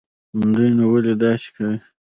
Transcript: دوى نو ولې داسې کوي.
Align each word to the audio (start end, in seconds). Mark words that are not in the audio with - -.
دوى 0.51 0.67
نو 0.77 0.83
ولې 0.91 1.13
داسې 1.21 1.49
کوي. 1.55 1.77